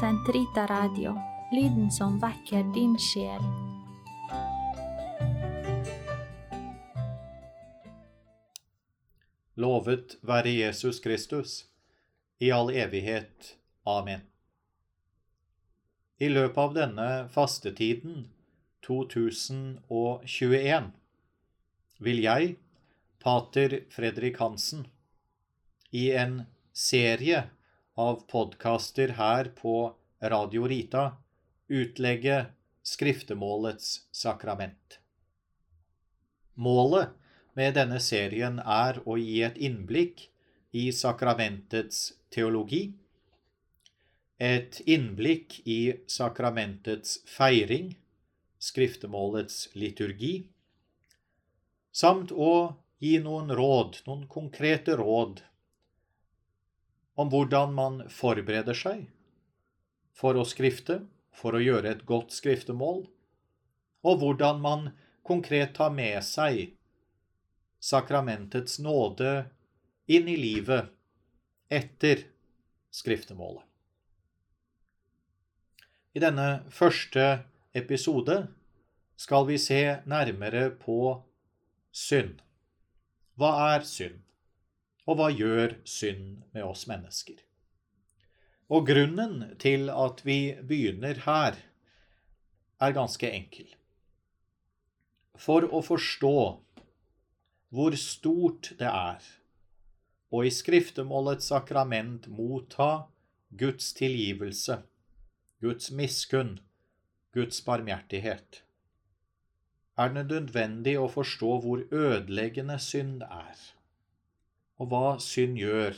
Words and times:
Sentrita 0.00 0.66
Radio, 0.66 1.20
lyden 1.52 1.90
som 1.90 2.18
vekker 2.18 2.64
din 2.74 2.98
sjel. 2.98 3.42
Lovet 9.54 10.18
være 10.26 10.50
Jesus 10.50 10.98
Kristus, 11.00 11.66
i 12.42 12.50
all 12.50 12.74
evighet. 12.74 13.54
Amen. 13.86 14.20
I 16.18 16.28
løpet 16.28 16.58
av 16.58 16.74
denne 16.74 17.28
fastetiden 17.30 18.26
2021 18.82 20.90
vil 22.02 22.18
jeg, 22.26 22.58
pater 23.22 23.86
Fredrik 23.94 24.42
Hansen, 24.42 24.90
i 25.94 26.10
en 26.10 26.50
serie 26.74 27.54
av 27.94 28.24
podkaster 28.30 29.08
her 29.08 29.44
på 29.44 29.94
Radio 30.20 30.66
Rita 30.66 31.12
utlegge 31.68 32.46
skriftemålets 32.82 34.06
sakrament. 34.10 34.98
Målet 36.54 37.08
med 37.54 37.74
denne 37.78 38.00
serien 38.02 38.58
er 38.58 39.00
å 39.06 39.16
gi 39.18 39.40
et 39.46 39.56
innblikk 39.58 40.26
i 40.74 40.90
sakramentets 40.92 42.12
teologi, 42.34 42.88
et 44.42 44.80
innblikk 44.90 45.60
i 45.64 45.94
sakramentets 46.10 47.20
feiring, 47.30 47.94
skriftemålets 48.58 49.68
liturgi, 49.78 50.48
samt 51.94 52.34
å 52.34 52.74
gi 52.98 53.18
noen 53.22 53.54
råd, 53.54 54.02
noen 54.08 54.26
konkrete 54.26 54.96
råd, 54.98 55.44
om 57.14 57.30
hvordan 57.30 57.74
man 57.74 58.00
forbereder 58.10 58.76
seg 58.76 59.06
for 60.14 60.38
å 60.38 60.46
skrifte, 60.46 61.02
for 61.34 61.56
å 61.56 61.62
gjøre 61.62 61.90
et 61.90 62.06
godt 62.06 62.34
skriftemål, 62.34 63.04
og 64.04 64.20
hvordan 64.20 64.60
man 64.62 64.88
konkret 65.26 65.74
tar 65.78 65.94
med 65.94 66.20
seg 66.26 66.74
sakramentets 67.84 68.78
nåde 68.82 69.46
inn 70.06 70.28
i 70.28 70.36
livet 70.36 70.90
etter 71.72 72.26
skriftemålet. 72.94 73.64
I 76.14 76.22
denne 76.22 76.48
første 76.70 77.24
episode 77.74 78.36
skal 79.18 79.48
vi 79.48 79.58
se 79.58 79.80
nærmere 80.06 80.68
på 80.78 81.16
synd. 81.90 82.38
Hva 83.34 83.50
er 83.74 83.86
synd? 83.88 84.23
Og 85.04 85.18
hva 85.18 85.28
gjør 85.32 85.76
synd 85.84 86.44
med 86.56 86.64
oss 86.64 86.86
mennesker? 86.88 87.36
Og 88.72 88.86
grunnen 88.88 89.56
til 89.60 89.90
at 89.92 90.22
vi 90.24 90.56
begynner 90.64 91.20
her, 91.26 91.58
er 92.80 92.96
ganske 92.96 93.28
enkel. 93.28 93.68
For 95.40 95.66
å 95.66 95.80
forstå 95.84 96.36
hvor 97.74 97.96
stort 97.98 98.72
det 98.78 98.88
er 98.88 99.24
å 100.34 100.42
i 100.46 100.50
skriftemålets 100.50 101.50
sakrament 101.52 102.26
motta 102.30 103.06
Guds 103.54 103.92
tilgivelse, 103.98 104.80
Guds 105.62 105.90
miskunn, 105.94 106.56
Guds 107.34 107.60
barmhjertighet, 107.66 108.62
er 109.94 110.10
det 110.14 110.24
nødvendig 110.30 110.96
å 110.98 111.06
forstå 111.10 111.52
hvor 111.62 111.84
ødeleggende 111.94 112.80
synd 112.82 113.22
er, 113.26 113.58
og 114.80 114.90
hva 114.90 115.06
synd 115.22 115.58
gjør 115.60 115.96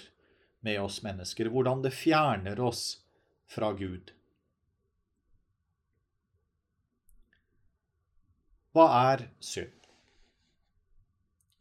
med 0.66 0.80
oss 0.82 1.00
mennesker, 1.04 1.50
hvordan 1.52 1.82
det 1.84 1.94
fjerner 1.94 2.60
oss 2.60 3.00
fra 3.48 3.70
Gud. 3.76 4.12
Hva 8.76 8.86
er 9.12 9.28
synd? 9.40 9.72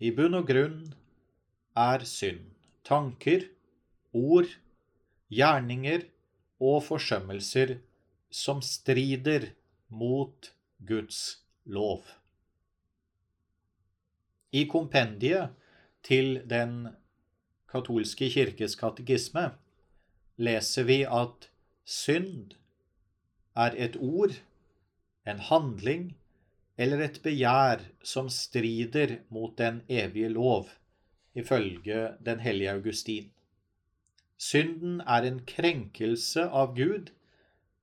I 0.03 0.11
bunn 0.11 0.35
og 0.35 0.49
grunn 0.49 0.81
er 1.79 2.03
synd 2.09 2.51
tanker, 2.85 3.47
ord, 4.15 4.49
gjerninger 5.31 6.05
og 6.61 6.83
forsømmelser 6.85 7.77
som 8.29 8.61
strider 8.63 9.49
mot 9.87 10.51
Guds 10.85 11.21
lov. 11.65 12.03
I 14.51 14.65
kompendiet 14.71 15.55
til 16.05 16.39
Den 16.47 16.85
katolske 17.75 18.31
kirkes 18.31 18.77
katekisme 18.79 19.49
leser 20.39 20.87
vi 20.87 21.01
at 21.03 21.49
synd 21.85 22.55
er 23.55 23.75
et 23.79 23.95
ord, 23.99 24.35
en 25.25 25.39
handling 25.49 26.09
eller 26.77 27.05
et 27.05 27.21
begjær 27.23 27.85
som 28.03 28.27
strider 28.31 29.19
mot 29.31 29.55
den 29.57 29.81
evige 29.87 30.29
lov, 30.29 30.69
ifølge 31.35 32.15
den 32.25 32.43
hellige 32.43 32.73
Augustin. 32.75 33.31
Synden 34.37 34.99
er 35.07 35.23
en 35.23 35.39
krenkelse 35.47 36.49
av 36.51 36.75
Gud 36.75 37.13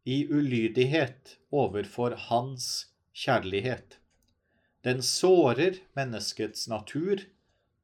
i 0.04 0.26
ulydighet 0.28 1.38
overfor 1.50 2.16
Hans 2.28 2.92
kjærlighet. 3.16 3.96
Den 4.84 5.00
sårer 5.02 5.78
menneskets 5.96 6.68
natur 6.68 7.22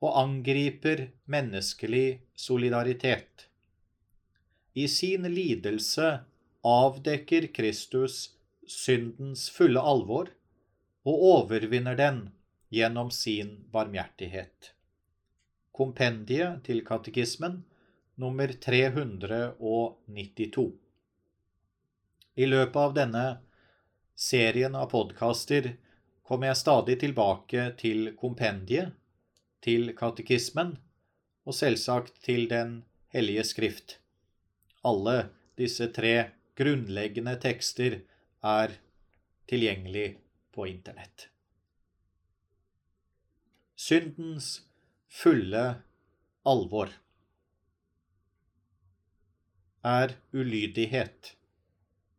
og 0.04 0.14
angriper 0.20 1.08
menneskelig 1.26 2.20
solidaritet. 2.38 3.48
I 4.74 4.86
sin 4.88 5.26
lidelse 5.32 6.18
avdekker 6.66 7.48
Kristus 7.54 8.34
syndens 8.68 9.48
fulle 9.50 9.80
alvor 9.80 10.30
og 11.08 11.24
overvinner 11.32 11.96
den 11.98 12.28
gjennom 12.74 13.10
sin 13.10 13.64
barmhjertighet. 13.72 14.72
Kompendiet 15.72 16.64
til 16.66 16.84
katekismen 16.86 17.62
nummer 18.18 18.52
392. 18.52 20.72
I 22.38 22.46
løpet 22.46 22.80
av 22.82 22.94
denne 22.94 23.26
serien 24.18 24.74
av 24.78 24.90
podkaster 24.92 25.72
kommer 26.26 26.50
jeg 26.50 26.60
stadig 26.60 26.98
tilbake 27.00 27.70
til 27.80 28.12
kompendiet, 28.18 28.92
til 29.64 29.92
katekismen 29.96 30.76
og 31.48 31.56
selvsagt 31.56 32.20
til 32.24 32.48
Den 32.50 32.84
hellige 33.14 33.44
skrift. 33.44 33.98
Alle 34.84 35.30
disse 35.58 35.88
tre 35.92 36.30
grunnleggende 36.58 37.34
tekster 37.40 38.00
er 38.44 38.76
tilgjengelig 39.48 40.18
på 40.54 40.66
Internett. 40.68 41.28
Syndens 43.78 44.62
fulle 45.08 45.64
alvor 46.46 46.90
er 49.84 50.16
ulydighet 50.32 51.36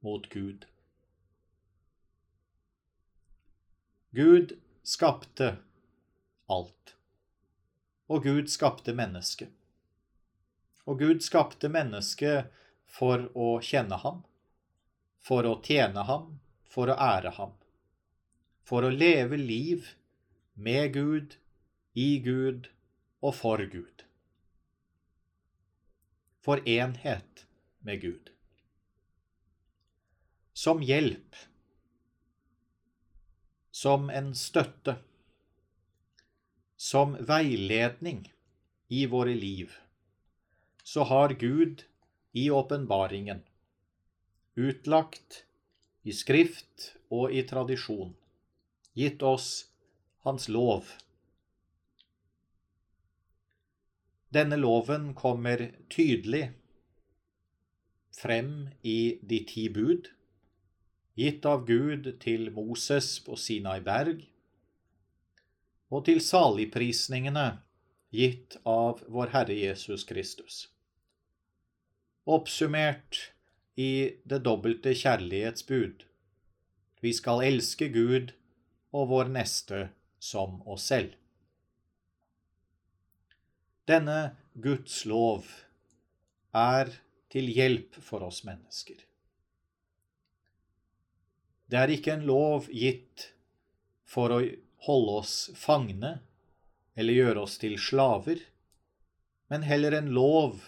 mot 0.02 0.30
Gud. 0.32 0.66
Gud 4.16 4.56
skapte 4.84 5.58
alt. 6.50 6.99
Og 8.10 8.24
Gud 8.26 8.50
skapte 8.50 8.94
mennesket. 8.98 9.52
Og 10.90 11.00
Gud 11.00 11.22
skapte 11.22 11.70
mennesket 11.70 12.50
for 12.90 13.28
å 13.38 13.60
kjenne 13.62 14.00
ham, 14.02 14.24
for 15.22 15.46
å 15.46 15.60
tjene 15.66 16.06
ham, 16.08 16.40
for 16.66 16.90
å 16.90 16.98
ære 16.98 17.36
ham. 17.38 17.54
For 18.66 18.86
å 18.86 18.90
leve 18.94 19.38
liv 19.38 19.94
med 20.54 20.94
Gud, 20.98 21.38
i 21.94 22.18
Gud 22.26 22.70
og 23.22 23.36
for 23.38 23.62
Gud. 23.70 24.06
For 26.42 26.62
enhet 26.66 27.46
med 27.86 28.02
Gud. 28.02 28.34
Som 30.54 30.82
hjelp 30.86 31.38
som 33.80 34.10
en 34.10 34.34
støtte, 34.36 34.98
som 36.80 37.18
veiledning 37.28 38.22
i 38.88 39.06
våre 39.12 39.34
liv, 39.36 39.74
så 40.84 41.04
har 41.10 41.36
Gud 41.42 41.84
i 42.32 42.48
åpenbaringen, 42.50 43.42
utlagt 44.56 45.44
i 46.08 46.16
skrift 46.16 46.94
og 47.12 47.36
i 47.36 47.44
tradisjon, 47.44 48.16
gitt 48.96 49.26
oss 49.28 49.50
Hans 50.24 50.48
lov. 50.52 50.88
Denne 54.32 54.60
loven 54.60 55.12
kommer 55.18 55.66
tydelig 55.92 56.46
frem 58.16 58.70
i 58.84 59.20
de 59.22 59.44
ti 59.52 59.68
bud 59.74 60.12
gitt 61.20 61.44
av 61.44 61.66
Gud 61.68 62.06
til 62.24 62.48
Moses 62.56 63.18
på 63.26 63.36
Sinai 63.36 63.80
berg, 63.84 64.22
og 65.90 66.06
til 66.06 66.22
saligprisningene 66.22 67.48
gitt 68.14 68.58
av 68.68 69.02
vår 69.10 69.34
Herre 69.34 69.56
Jesus 69.58 70.06
Kristus. 70.10 70.68
Oppsummert 72.30 73.34
i 73.80 74.22
det 74.26 74.42
dobbelte 74.46 74.94
kjærlighetsbud. 74.98 76.06
Vi 77.02 77.14
skal 77.16 77.46
elske 77.48 77.90
Gud 77.94 78.34
og 78.94 79.10
vår 79.14 79.32
neste 79.34 79.88
som 80.20 80.60
oss 80.70 80.90
selv. 80.92 81.16
Denne 83.90 84.36
Guds 84.54 85.02
lov 85.10 85.48
er 86.54 86.92
til 87.34 87.50
hjelp 87.50 87.98
for 88.04 88.26
oss 88.26 88.44
mennesker. 88.46 88.98
Det 91.70 91.78
er 91.78 91.94
ikke 91.94 92.16
en 92.18 92.26
lov 92.26 92.68
gitt 92.74 93.30
for 94.10 94.34
å 94.34 94.40
holde 94.86 95.20
oss 95.22 95.36
fangne 95.56 96.20
eller 97.00 97.16
gjøre 97.16 97.46
oss 97.46 97.58
til 97.62 97.78
slaver, 97.80 98.42
men 99.50 99.64
heller 99.66 99.96
en 99.98 100.12
lov 100.16 100.60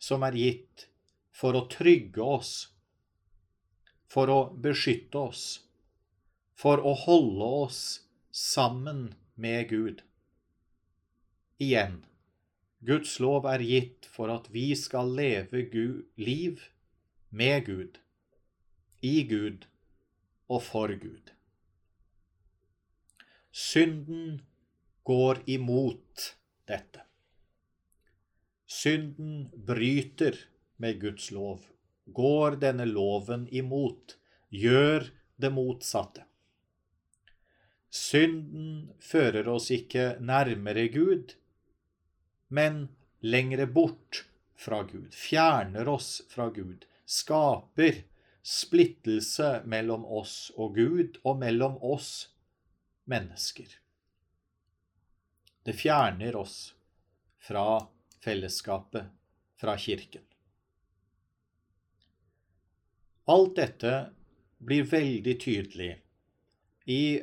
som 0.00 0.22
er 0.26 0.36
gitt 0.38 0.86
for 1.34 1.56
å 1.56 1.66
trygge 1.72 2.22
oss, 2.22 2.52
for 4.10 4.30
å 4.32 4.40
beskytte 4.52 5.18
oss, 5.30 5.44
for 6.56 6.82
å 6.84 6.92
holde 7.06 7.50
oss 7.64 7.80
sammen 8.30 9.14
med 9.40 9.68
Gud. 9.70 10.02
Igjen, 11.60 12.00
Guds 12.80 13.18
lov 13.20 13.48
er 13.48 13.64
gitt 13.64 14.08
for 14.08 14.32
at 14.32 14.48
vi 14.52 14.70
skal 14.76 15.10
leve 15.16 15.66
Gud, 15.72 16.06
liv 16.16 16.62
med 17.30 17.66
Gud, 17.66 18.00
i 19.00 19.20
Gud 19.28 19.66
og 20.48 20.64
for 20.64 20.92
Gud. 20.92 21.32
Synden 23.50 24.42
går 25.02 25.42
imot 25.46 26.36
dette. 26.64 27.02
Synden 28.66 29.50
bryter 29.66 30.36
med 30.76 31.00
Guds 31.00 31.30
lov, 31.34 31.64
går 32.06 32.60
denne 32.62 32.86
loven 32.86 33.48
imot, 33.50 34.16
gjør 34.48 35.10
det 35.36 35.50
motsatte. 35.50 36.24
Synden 37.90 38.92
fører 39.02 39.48
oss 39.50 39.70
ikke 39.74 40.14
nærmere 40.22 40.86
Gud, 40.94 41.34
men 42.54 42.84
lengre 43.20 43.66
bort 43.66 44.24
fra 44.54 44.84
Gud, 44.86 45.10
fjerner 45.10 45.88
oss 45.90 46.20
fra 46.30 46.48
Gud, 46.54 46.86
skaper 47.02 48.04
splittelse 48.46 49.56
mellom 49.66 50.06
oss 50.06 50.52
og 50.54 50.78
Gud, 50.78 51.18
og 51.26 51.40
mellom 51.42 51.80
oss 51.82 52.30
mennesker. 53.10 53.68
Det 55.66 55.74
fjerner 55.76 56.36
oss 56.36 56.74
fra 57.42 57.88
fellesskapet, 58.24 59.10
fra 59.60 59.76
kirken. 59.78 60.22
Alt 63.24 63.56
dette 63.56 63.92
blir 64.58 64.86
veldig 64.88 65.36
tydelig 65.40 65.90
i 66.84 67.22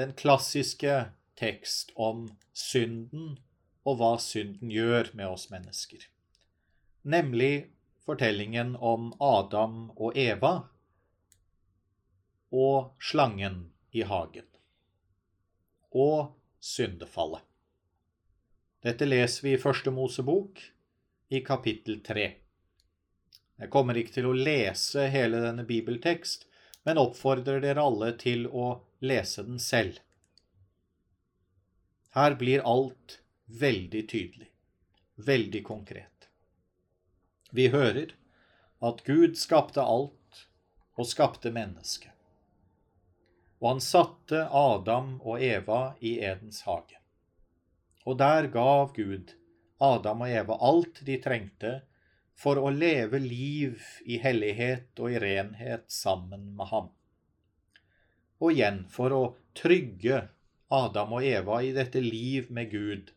den 0.00 0.14
klassiske 0.18 0.96
tekst 1.38 1.92
om 1.94 2.26
synden 2.54 3.36
og 3.84 4.00
hva 4.00 4.14
synden 4.22 4.72
gjør 4.72 5.12
med 5.14 5.28
oss 5.28 5.50
mennesker. 5.52 6.08
Nemlig 7.02 7.68
fortellingen 8.06 8.74
om 8.76 9.12
Adam 9.22 9.90
og 9.94 10.16
Eva 10.18 10.54
og 12.54 12.94
slangen 13.02 13.68
i 13.92 14.04
hagen. 14.08 14.53
Og 15.94 16.34
syndefallet. 16.60 17.42
Dette 18.84 19.06
leser 19.08 19.46
vi 19.46 19.52
i 19.54 19.60
Første 19.60 19.92
Mosebok 19.94 20.60
i 21.32 21.40
kapittel 21.40 22.00
tre. 22.04 22.26
Jeg 23.56 23.70
kommer 23.72 23.96
ikke 23.96 24.16
til 24.16 24.26
å 24.28 24.34
lese 24.36 25.06
hele 25.14 25.40
denne 25.40 25.64
bibeltekst, 25.68 26.48
men 26.84 27.00
oppfordrer 27.00 27.62
dere 27.64 27.84
alle 27.84 28.10
til 28.20 28.48
å 28.50 28.66
lese 29.04 29.44
den 29.46 29.60
selv. 29.62 30.00
Her 32.14 32.36
blir 32.38 32.64
alt 32.68 33.20
veldig 33.46 34.02
tydelig, 34.10 34.50
veldig 35.16 35.62
konkret. 35.66 36.28
Vi 37.54 37.68
hører 37.72 38.12
at 38.84 39.00
Gud 39.06 39.38
skapte 39.38 39.82
alt 39.82 40.44
og 40.98 41.08
skapte 41.08 41.50
mennesket. 41.54 42.10
Og 43.64 43.70
han 43.70 43.80
satte 43.80 44.42
Adam 44.52 45.14
og 45.24 45.40
Eva 45.40 45.94
i 46.04 46.18
Edens 46.20 46.60
hage. 46.68 46.98
Og 48.04 48.18
der 48.20 48.50
gav 48.52 48.92
Gud 48.92 49.32
Adam 49.80 50.26
og 50.26 50.28
Eva 50.28 50.58
alt 50.68 51.00
de 51.06 51.16
trengte 51.24 51.72
for 52.36 52.60
å 52.60 52.68
leve 52.68 53.22
liv 53.22 53.80
i 54.04 54.18
hellighet 54.20 55.00
og 55.00 55.14
i 55.14 55.22
renhet 55.22 55.88
sammen 55.88 56.50
med 56.58 56.68
ham. 56.74 56.92
Og 58.44 58.52
igjen 58.52 58.82
for 58.92 59.16
å 59.16 59.24
trygge 59.56 60.26
Adam 60.68 61.16
og 61.16 61.24
Eva 61.24 61.62
i 61.64 61.72
dette 61.72 62.04
liv 62.04 62.50
med 62.52 62.68
Gud 62.74 63.14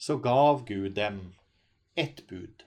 så 0.00 0.16
gav 0.16 0.64
Gud 0.64 0.94
dem 0.96 1.34
ett 1.94 2.26
bud. 2.26 2.64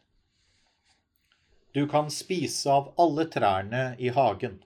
Du 1.73 1.87
kan 1.89 2.11
spise 2.13 2.69
av 2.69 2.91
alle 3.01 3.25
trærne 3.25 3.95
i 3.97 4.11
hagen, 4.13 4.59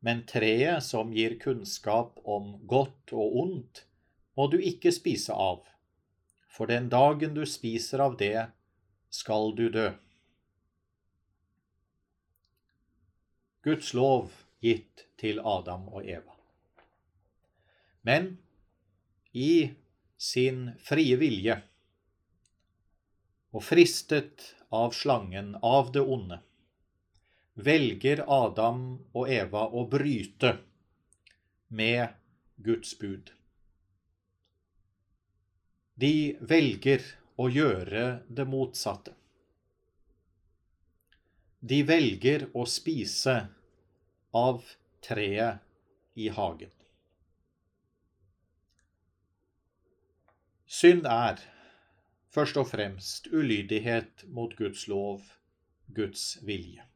men 0.00 0.24
treet 0.26 0.84
som 0.84 1.12
gir 1.12 1.36
kunnskap 1.40 2.18
om 2.24 2.54
godt 2.66 3.12
og 3.12 3.36
ondt, 3.42 3.84
må 4.36 4.46
du 4.48 4.56
ikke 4.60 4.92
spise 4.94 5.34
av, 5.36 5.64
for 6.48 6.70
den 6.70 6.88
dagen 6.92 7.34
du 7.36 7.44
spiser 7.46 8.02
av 8.04 8.16
det, 8.20 8.48
skal 9.10 9.52
du 9.58 9.66
dø. 9.74 9.90
Guds 13.66 13.92
lov 13.92 14.30
gitt 14.64 15.04
til 15.20 15.40
Adam 15.44 15.88
og 15.92 16.06
Eva. 16.08 16.36
Men 18.08 18.38
i 19.36 19.72
sin 20.16 20.70
frie 20.80 21.18
vilje 21.20 21.58
og 23.52 23.64
fristet 23.66 24.54
av 24.72 24.94
slangen, 24.96 25.56
av 25.60 25.90
det 25.92 26.00
onde, 26.00 26.40
velger 27.64 28.24
Adam 28.26 28.82
og 29.12 29.30
Eva 29.30 29.66
å 29.68 29.84
bryte 29.90 30.56
med 31.68 32.16
Guds 32.56 32.96
bud. 32.98 33.30
De 36.00 36.36
velger 36.40 37.04
å 37.40 37.48
gjøre 37.52 38.04
det 38.28 38.46
motsatte. 38.48 39.14
De 41.60 41.82
velger 41.84 42.46
å 42.56 42.64
spise 42.64 43.36
av 44.36 44.64
treet 45.04 45.60
i 46.16 46.28
hagen. 46.32 46.72
Synd 50.70 51.08
er 51.10 51.42
først 52.32 52.60
og 52.60 52.70
fremst 52.70 53.26
ulydighet 53.34 54.24
mot 54.30 54.54
Guds 54.56 54.86
lov, 54.88 55.34
Guds 55.92 56.38
vilje. 56.46 56.89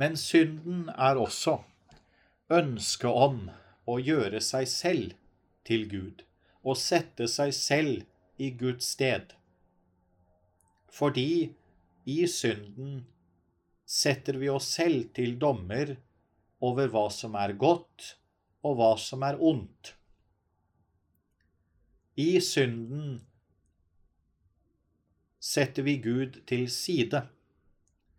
Men 0.00 0.16
synden 0.18 0.88
er 0.90 1.20
også 1.20 1.60
ønsket 2.52 3.10
om 3.10 3.44
å 3.86 3.98
gjøre 4.02 4.40
seg 4.42 4.68
selv 4.70 5.14
til 5.68 5.86
Gud, 5.90 6.24
og 6.64 6.78
sette 6.80 7.28
seg 7.30 7.54
selv 7.56 8.40
i 8.42 8.50
Guds 8.58 8.90
sted. 8.96 9.34
Fordi 10.94 11.54
i 12.10 12.20
synden 12.30 13.04
setter 13.84 14.38
vi 14.40 14.50
oss 14.52 14.68
selv 14.76 15.10
til 15.16 15.36
dommer 15.40 15.94
over 16.64 16.90
hva 16.92 17.06
som 17.12 17.36
er 17.38 17.54
godt, 17.60 18.14
og 18.64 18.78
hva 18.78 18.94
som 19.00 19.24
er 19.26 19.38
ondt. 19.40 19.92
I 22.16 22.38
synden 22.40 23.18
setter 25.42 25.84
vi 25.84 25.98
Gud 26.00 26.40
til 26.48 26.68
side. 26.72 27.24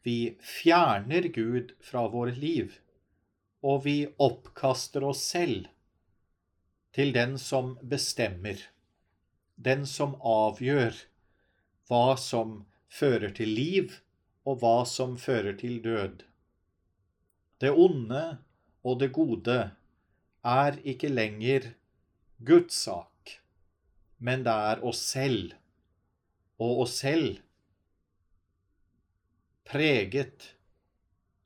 Vi 0.06 0.38
fjerner 0.40 1.22
Gud 1.34 1.72
fra 1.82 2.04
vår 2.14 2.36
liv, 2.38 2.76
og 3.66 3.88
vi 3.88 3.96
oppkaster 4.22 5.04
oss 5.08 5.24
selv 5.26 5.66
til 6.94 7.10
den 7.16 7.40
som 7.42 7.72
bestemmer, 7.82 8.60
den 9.58 9.88
som 9.90 10.14
avgjør 10.22 11.00
hva 11.90 12.14
som 12.22 12.60
fører 12.86 13.34
til 13.34 13.50
liv, 13.58 13.96
og 14.46 14.62
hva 14.62 14.84
som 14.86 15.18
fører 15.18 15.58
til 15.58 15.80
død. 15.82 16.22
Det 17.58 17.72
onde 17.74 18.22
og 18.86 19.00
det 19.02 19.10
gode 19.18 19.58
er 20.46 20.78
ikke 20.86 21.10
lenger 21.10 21.72
Guds 22.46 22.78
sak, 22.86 23.40
men 24.22 24.46
det 24.46 24.54
er 24.70 24.86
oss 24.86 25.02
selv 25.16 25.58
og 26.62 26.86
oss 26.86 27.00
selv 27.02 27.42
preget 29.66 30.54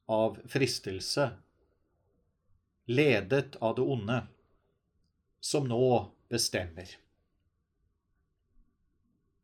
av 0.06 0.40
fristelse, 0.48 1.32
ledet 2.86 3.56
av 3.56 3.76
det 3.76 3.82
onde, 3.82 4.22
som 5.40 5.68
nå 5.68 6.12
bestemmer. 6.30 6.98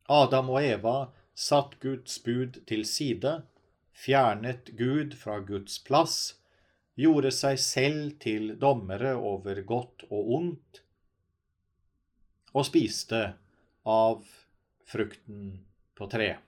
Adam 0.06 0.50
og 0.52 0.62
Eva 0.62 0.96
satt 1.34 1.78
Guds 1.82 2.18
bud 2.22 2.60
til 2.68 2.84
side, 2.86 3.32
fjernet 3.96 4.70
Gud 4.78 5.16
fra 5.18 5.40
Guds 5.40 5.78
plass, 5.82 6.36
gjorde 6.96 7.32
seg 7.34 7.60
selv 7.60 8.16
til 8.22 8.54
dommere 8.60 9.16
over 9.16 9.60
godt 9.68 10.06
og 10.10 10.32
ondt, 10.38 10.82
og 12.56 12.68
spiste 12.68 13.22
av 13.84 14.24
frukten 14.88 15.54
på 15.96 16.08
treet. 16.12 16.45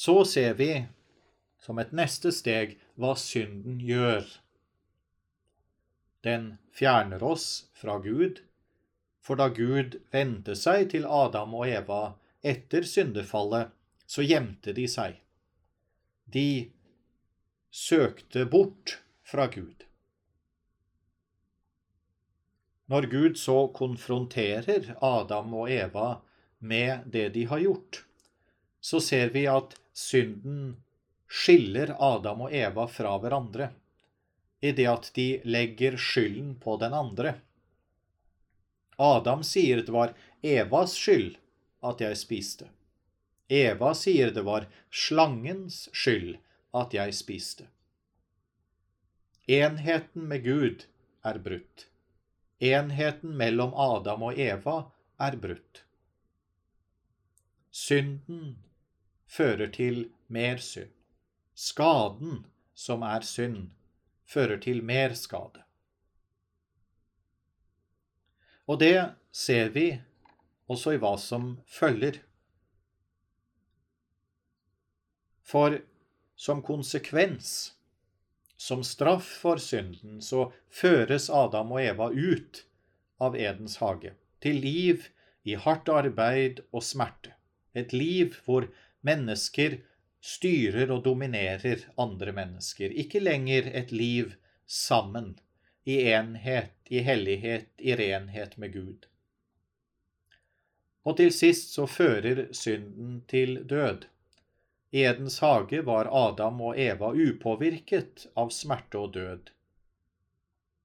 Så 0.00 0.24
ser 0.24 0.54
vi 0.56 0.86
som 1.60 1.76
et 1.82 1.90
neste 1.92 2.30
steg 2.32 2.78
hva 2.96 3.10
synden 3.20 3.82
gjør. 3.84 4.24
Den 6.24 6.46
fjerner 6.72 7.20
oss 7.20 7.66
fra 7.76 7.98
Gud, 8.00 8.38
for 9.20 9.36
da 9.36 9.50
Gud 9.52 9.98
vendte 10.08 10.54
seg 10.56 10.86
til 10.94 11.04
Adam 11.04 11.52
og 11.58 11.68
Eva 11.68 12.00
etter 12.40 12.88
syndefallet, 12.88 13.68
så 14.08 14.24
gjemte 14.24 14.72
de 14.72 14.86
seg. 14.88 15.18
De 16.24 16.70
søkte 17.68 18.46
bort 18.48 19.02
fra 19.20 19.50
Gud. 19.52 19.84
Når 22.88 23.10
Gud 23.12 23.36
så 23.36 23.66
konfronterer 23.76 24.94
Adam 24.96 25.52
og 25.60 25.68
Eva 25.76 26.22
med 26.64 27.04
det 27.12 27.28
de 27.36 27.44
har 27.52 27.60
gjort, 27.68 28.06
så 28.80 28.96
ser 29.04 29.36
vi 29.36 29.44
at 29.44 29.76
synden 30.00 30.74
skiller 31.30 31.94
Adam 31.98 32.46
og 32.46 32.54
Eva 32.56 32.86
fra 32.90 33.14
hverandre 33.22 33.70
i 34.60 34.72
det 34.76 34.88
at 34.90 35.10
de 35.16 35.28
legger 35.48 35.96
skylden 36.00 36.54
på 36.60 36.76
den 36.80 36.94
andre. 36.96 37.34
Adam 39.00 39.44
sier 39.46 39.80
det 39.84 39.94
var 39.94 40.12
Evas 40.44 40.96
skyld 41.00 41.38
at 41.86 42.02
jeg 42.04 42.18
spiste. 42.20 42.68
Eva 43.50 43.94
sier 43.96 44.32
det 44.36 44.44
var 44.46 44.68
slangens 44.92 45.86
skyld 45.96 46.36
at 46.76 46.94
jeg 46.94 47.16
spiste. 47.16 47.66
Enheten 49.50 50.28
med 50.30 50.44
Gud 50.44 50.84
er 51.26 51.40
brutt. 51.42 51.86
Enheten 52.60 53.32
mellom 53.40 53.72
Adam 53.74 54.28
og 54.28 54.38
Eva 54.38 54.76
er 55.18 55.36
brutt. 55.40 55.82
Synden 57.70 58.58
fører 59.30 59.70
til 59.70 60.08
mer 60.26 60.58
synd. 60.62 60.90
Skaden, 61.54 62.44
som 62.74 63.02
er 63.06 63.22
synd, 63.26 63.70
fører 64.26 64.58
til 64.62 64.82
mer 64.84 65.14
skade. 65.14 65.62
Og 68.66 68.78
det 68.80 69.10
ser 69.34 69.70
vi 69.74 69.86
også 70.70 70.94
i 70.94 71.00
hva 71.02 71.16
som 71.18 71.52
følger. 71.66 72.20
For 75.42 75.80
som 76.38 76.62
konsekvens, 76.62 77.74
som 78.56 78.84
straff 78.86 79.26
for 79.42 79.58
synden, 79.58 80.20
så 80.22 80.50
føres 80.70 81.30
Adam 81.30 81.74
og 81.74 81.82
Eva 81.82 82.10
ut 82.14 82.62
av 83.20 83.36
Edens 83.36 83.80
hage, 83.82 84.14
til 84.40 84.62
liv 84.62 85.10
i 85.44 85.56
hardt 85.58 85.90
arbeid 85.90 86.62
og 86.70 86.84
smerte. 86.86 87.34
Et 87.74 87.92
liv 87.92 88.38
hvor 88.46 88.68
mennesker 89.06 89.78
styrer 90.20 90.90
og 90.92 91.04
dominerer 91.04 91.86
andre 92.00 92.32
mennesker. 92.36 92.92
Ikke 92.92 93.22
lenger 93.22 93.70
et 93.72 93.92
liv 93.92 94.34
sammen, 94.66 95.38
i 95.84 95.96
enhet, 96.12 96.74
i 96.92 97.00
hellighet, 97.02 97.70
i 97.78 97.94
renhet 97.96 98.58
med 98.60 98.72
Gud. 98.72 99.06
Og 101.08 101.16
til 101.16 101.32
sist 101.32 101.72
så 101.74 101.86
fører 101.88 102.50
synden 102.52 103.22
til 103.28 103.62
død. 103.64 104.04
I 104.92 105.06
Edens 105.08 105.38
hage 105.38 105.80
var 105.86 106.10
Adam 106.28 106.60
og 106.60 106.78
Eva 106.78 107.12
upåvirket 107.14 108.26
av 108.36 108.50
smerte 108.52 108.98
og 108.98 109.14
død. 109.14 109.52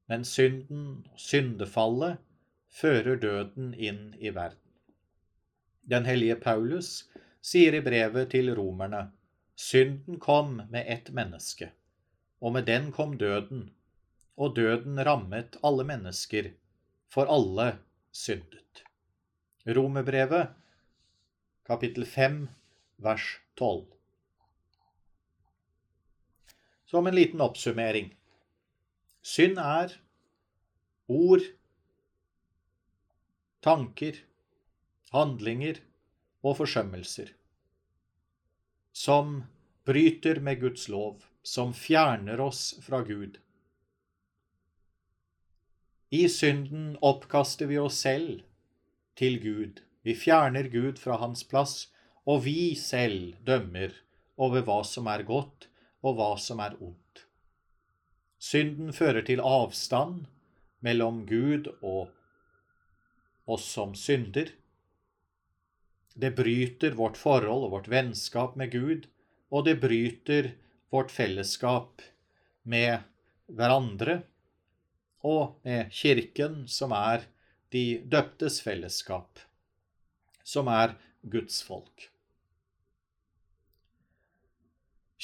Men 0.08 0.24
synden, 0.26 1.04
syndefallet, 1.18 2.22
fører 2.70 3.18
døden 3.20 3.74
inn 3.74 4.14
i 4.20 4.30
verden. 4.30 4.62
Den 5.90 6.06
hellige 6.06 6.36
Paulus 6.42 7.10
sier 7.46 7.76
i 7.78 7.82
brevet 7.86 8.32
til 8.34 8.50
romerne 8.58 9.04
synden 9.56 10.18
kom 10.20 10.56
med 10.74 10.88
ett 10.90 11.12
menneske, 11.14 11.70
og 12.42 12.56
med 12.56 12.66
den 12.66 12.90
kom 12.96 13.16
døden, 13.22 13.68
og 14.36 14.56
døden 14.58 14.98
rammet 15.06 15.60
alle 15.64 15.86
mennesker, 15.88 16.52
for 17.08 17.30
alle 17.32 17.68
syndet. 18.12 18.82
Romerbrevet, 19.66 20.56
kapittel 21.70 22.06
5, 22.06 22.42
vers 22.98 23.30
12. 23.56 23.86
Som 26.86 27.08
en 27.08 27.16
liten 27.16 27.42
oppsummering. 27.42 28.12
Synd 29.22 29.62
er 29.62 29.96
ord, 31.08 31.46
tanker, 33.66 34.18
handlinger 35.14 35.80
og 36.46 36.60
forsømmelser 36.62 37.34
som 38.96 39.44
bryter 39.86 40.40
med 40.40 40.62
Guds 40.62 40.88
lov, 40.88 41.26
som 41.44 41.74
fjerner 41.74 42.40
oss 42.40 42.78
fra 42.82 43.02
Gud. 43.04 43.38
I 46.10 46.30
synden 46.32 46.96
oppkaster 47.04 47.68
vi 47.68 47.78
oss 47.78 48.00
selv 48.06 48.46
til 49.20 49.36
Gud. 49.44 49.82
Vi 50.08 50.16
fjerner 50.16 50.70
Gud 50.72 51.02
fra 51.02 51.20
hans 51.20 51.44
plass, 51.44 51.90
og 52.24 52.46
vi 52.48 52.74
selv 52.80 53.36
dømmer 53.46 53.92
over 54.40 54.64
hva 54.64 54.80
som 54.88 55.12
er 55.12 55.26
godt, 55.28 55.68
og 56.06 56.16
hva 56.16 56.32
som 56.40 56.64
er 56.64 56.78
ondt. 56.80 57.26
Synden 58.40 58.94
fører 58.94 59.26
til 59.28 59.44
avstand 59.44 60.26
mellom 60.86 61.26
Gud 61.28 61.68
og 61.82 62.14
oss 63.46 63.68
som 63.76 63.92
synder. 63.98 64.54
Det 66.16 66.32
bryter 66.36 66.96
vårt 66.96 67.18
forhold 67.20 67.68
og 67.68 67.74
vårt 67.76 67.90
vennskap 67.92 68.56
med 68.56 68.72
Gud, 68.72 69.08
og 69.52 69.66
det 69.68 69.76
bryter 69.84 70.54
vårt 70.94 71.12
fellesskap 71.12 72.02
med 72.64 73.04
hverandre 73.52 74.22
og 75.26 75.60
med 75.68 75.92
Kirken, 75.92 76.64
som 76.72 76.96
er 76.96 77.28
de 77.76 78.00
døptes 78.08 78.62
fellesskap, 78.64 79.42
som 80.44 80.70
er 80.72 80.96
Guds 81.28 81.60
folk. 81.66 82.10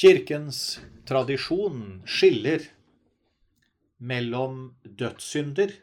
Kirkens 0.01 0.81
tradisjon 1.05 2.01
skiller 2.09 2.63
mellom 4.01 4.71
dødssynder 4.83 5.75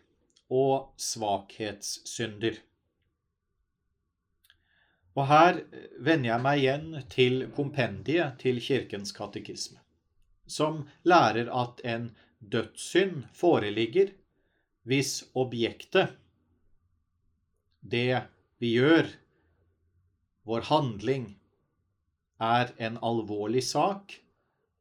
og 0.51 0.91
svakhetssynder. 0.99 2.59
Og 5.19 5.27
her 5.27 5.57
vender 5.99 6.31
jeg 6.31 6.43
meg 6.45 6.61
igjen 6.63 6.89
til 7.11 7.41
kompendiet 7.57 8.39
til 8.43 8.61
Kirkens 8.63 9.11
katekisme, 9.17 9.81
som 10.47 10.85
lærer 11.03 11.51
at 11.51 11.83
en 11.83 12.13
dødssynd 12.39 13.25
foreligger 13.35 14.13
hvis 14.87 15.25
objektet, 15.35 16.15
det 17.83 18.23
vi 18.63 18.71
gjør, 18.77 19.11
vår 20.47 20.69
handling, 20.71 21.27
er 22.41 22.71
en 22.79 22.97
alvorlig 23.03 23.65
sak, 23.67 24.15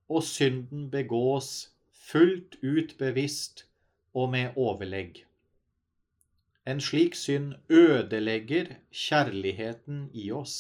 og 0.08 0.24
synden 0.24 0.92
begås 0.94 1.72
fullt 2.08 2.60
ut 2.64 2.94
bevisst 3.02 3.66
og 4.14 4.30
med 4.32 4.56
overlegg. 4.56 5.27
En 6.68 6.82
slik 6.84 7.16
synd 7.16 7.54
ødelegger 7.72 8.74
kjærligheten 8.92 10.10
i 10.12 10.26
oss, 10.36 10.56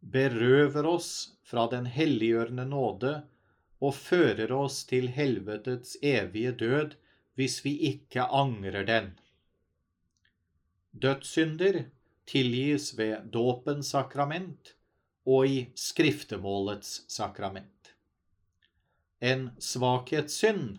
berøver 0.00 0.86
oss 0.86 1.10
fra 1.48 1.64
den 1.72 1.86
helliggjørende 1.88 2.66
nåde 2.68 3.12
og 3.80 3.94
fører 3.96 4.52
oss 4.52 4.82
til 4.90 5.08
helvetets 5.14 5.96
evige 6.04 6.52
død 6.60 6.98
hvis 7.40 7.62
vi 7.64 7.72
ikke 7.92 8.26
angrer 8.34 8.84
den. 8.84 9.12
Dødssynder 10.92 11.84
tilgis 12.28 12.90
ved 12.98 13.30
dåpens 13.32 13.94
sakrament 13.94 14.74
og 15.24 15.48
i 15.48 15.58
skriftemålets 15.78 17.06
sakrament. 17.08 17.94
En 19.20 19.48
svakhetssynd 19.58 20.76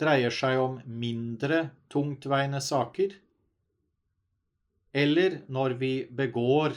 dreier 0.00 0.34
seg 0.34 0.58
om 0.58 0.80
mindre 0.86 1.70
tungtveiende 1.92 2.60
saker, 2.64 3.14
eller 4.92 5.40
når 5.48 5.76
vi 5.80 5.92
begår 6.10 6.76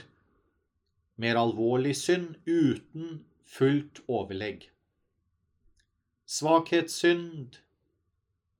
mer 1.22 1.40
alvorlig 1.42 1.96
synd 1.98 2.36
uten 2.46 3.24
fullt 3.46 4.02
overlegg. 4.08 4.70
Svakhetssynd 6.28 7.58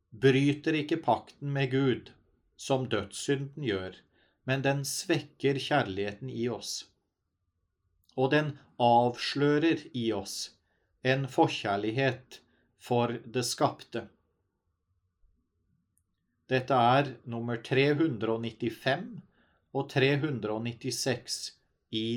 bryter 0.10 0.78
ikke 0.82 1.02
pakten 1.04 1.52
med 1.54 1.72
Gud, 1.72 2.12
som 2.56 2.86
dødssynden 2.90 3.66
gjør, 3.66 3.98
men 4.48 4.64
den 4.66 4.86
svekker 4.88 5.60
kjærligheten 5.60 6.30
i 6.30 6.48
oss. 6.50 6.86
og 8.18 8.32
den 8.34 8.56
avslører 8.82 9.84
i 9.94 10.08
oss 10.16 10.38
en 11.06 11.28
forkjærlighet 11.30 12.40
for 12.82 13.14
det 13.26 13.44
skapte. 13.46 14.08
Dette 16.48 16.76
er 16.96 17.10
nummer 17.28 17.60
395 17.60 19.08
og 19.76 19.90
396 19.92 21.40
i 21.92 22.08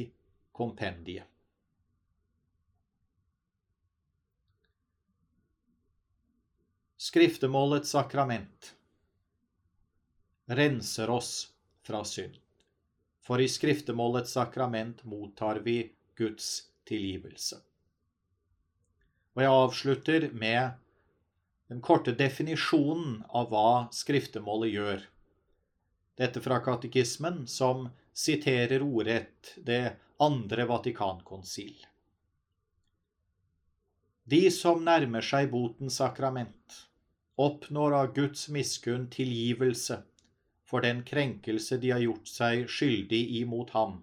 kompendiet. 0.55 1.27
Skriftemålets 7.01 7.91
sakrament 7.91 8.75
renser 10.47 11.11
oss 11.11 11.33
fra 11.83 12.05
synd, 12.07 12.37
for 13.25 13.43
i 13.43 13.49
skriftemålets 13.51 14.37
sakrament 14.37 15.03
mottar 15.09 15.63
vi 15.65 15.81
Guds 16.19 16.69
tilgivelse. 16.87 17.59
Og 19.35 19.43
jeg 19.43 19.57
avslutter 19.57 20.29
med 20.37 20.77
den 21.71 21.81
korte 21.81 22.13
definisjonen 22.19 23.21
av 23.31 23.53
hva 23.53 23.89
skriftemålet 23.95 24.73
gjør. 24.75 25.05
Dette 26.19 26.43
fra 26.43 26.59
katekismen, 26.65 27.45
som 27.47 27.87
siterer 28.11 28.83
ordrett 28.83 29.53
det 29.57 29.95
andre 30.19 30.67
Vatikankonsil. 30.67 31.77
De 34.27 34.43
som 34.51 34.83
nærmer 34.83 35.23
seg 35.23 35.53
botens 35.55 36.01
sakrament, 36.03 36.81
oppnår 37.39 37.97
av 38.01 38.13
Guds 38.19 38.49
miskunn 38.51 39.07
tilgivelse 39.15 40.03
for 40.67 40.83
den 40.83 41.05
krenkelse 41.07 41.79
de 41.79 41.95
har 41.95 42.03
gjort 42.03 42.29
seg 42.35 42.67
skyldig 42.67 43.23
imot 43.41 43.71
ham, 43.79 44.01